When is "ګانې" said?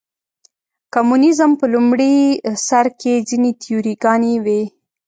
4.03-4.35